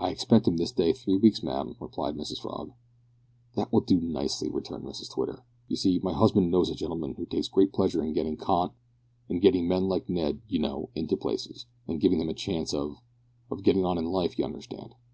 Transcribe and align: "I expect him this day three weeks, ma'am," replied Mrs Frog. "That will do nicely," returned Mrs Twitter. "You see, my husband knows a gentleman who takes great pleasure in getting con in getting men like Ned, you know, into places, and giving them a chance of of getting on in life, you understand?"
"I 0.00 0.08
expect 0.08 0.48
him 0.48 0.56
this 0.56 0.72
day 0.72 0.94
three 0.94 1.18
weeks, 1.18 1.42
ma'am," 1.42 1.76
replied 1.78 2.14
Mrs 2.16 2.40
Frog. 2.40 2.72
"That 3.56 3.70
will 3.70 3.82
do 3.82 4.00
nicely," 4.00 4.48
returned 4.48 4.84
Mrs 4.84 5.10
Twitter. 5.12 5.44
"You 5.68 5.76
see, 5.76 5.98
my 5.98 6.14
husband 6.14 6.50
knows 6.50 6.70
a 6.70 6.74
gentleman 6.74 7.12
who 7.16 7.26
takes 7.26 7.48
great 7.48 7.70
pleasure 7.70 8.02
in 8.02 8.14
getting 8.14 8.38
con 8.38 8.70
in 9.28 9.40
getting 9.40 9.68
men 9.68 9.86
like 9.86 10.08
Ned, 10.08 10.40
you 10.48 10.60
know, 10.60 10.88
into 10.94 11.18
places, 11.18 11.66
and 11.86 12.00
giving 12.00 12.20
them 12.20 12.30
a 12.30 12.32
chance 12.32 12.72
of 12.72 13.02
of 13.50 13.62
getting 13.62 13.84
on 13.84 13.98
in 13.98 14.06
life, 14.06 14.38
you 14.38 14.46
understand?" 14.46 14.94